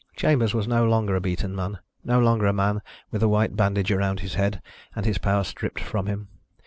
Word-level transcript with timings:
Chambers 0.15 0.51
was 0.55 0.67
no 0.67 0.83
longer 0.83 1.15
a 1.15 1.21
beaten 1.21 1.55
man, 1.55 1.77
no 2.03 2.19
longer 2.19 2.47
a 2.47 2.53
man 2.53 2.81
with 3.11 3.21
a 3.21 3.27
white 3.27 3.55
bandage 3.55 3.91
around 3.91 4.21
his 4.21 4.33
head 4.33 4.59
and 4.95 5.05
his 5.05 5.19
power 5.19 5.43
stripped 5.43 5.79
from 5.81 6.07
him. 6.07 6.27